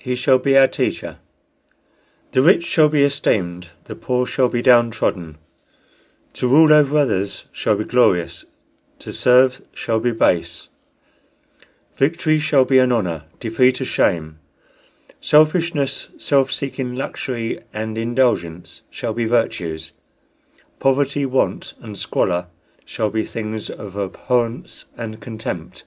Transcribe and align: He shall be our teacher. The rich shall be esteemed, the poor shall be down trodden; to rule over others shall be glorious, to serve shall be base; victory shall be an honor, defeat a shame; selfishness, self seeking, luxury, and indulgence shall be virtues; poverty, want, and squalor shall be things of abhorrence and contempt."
He 0.00 0.16
shall 0.16 0.40
be 0.40 0.58
our 0.58 0.66
teacher. 0.66 1.18
The 2.32 2.42
rich 2.42 2.64
shall 2.66 2.88
be 2.88 3.04
esteemed, 3.04 3.68
the 3.84 3.94
poor 3.94 4.26
shall 4.26 4.48
be 4.48 4.62
down 4.62 4.90
trodden; 4.90 5.38
to 6.32 6.48
rule 6.48 6.72
over 6.72 6.98
others 6.98 7.44
shall 7.52 7.76
be 7.76 7.84
glorious, 7.84 8.44
to 8.98 9.12
serve 9.12 9.62
shall 9.72 10.00
be 10.00 10.10
base; 10.10 10.66
victory 11.96 12.40
shall 12.40 12.64
be 12.64 12.80
an 12.80 12.90
honor, 12.90 13.26
defeat 13.38 13.80
a 13.80 13.84
shame; 13.84 14.40
selfishness, 15.20 16.08
self 16.18 16.50
seeking, 16.50 16.96
luxury, 16.96 17.60
and 17.72 17.96
indulgence 17.96 18.82
shall 18.90 19.14
be 19.14 19.24
virtues; 19.26 19.92
poverty, 20.80 21.24
want, 21.24 21.74
and 21.80 21.96
squalor 21.96 22.46
shall 22.84 23.08
be 23.08 23.22
things 23.22 23.70
of 23.70 23.94
abhorrence 23.96 24.86
and 24.96 25.20
contempt." 25.20 25.84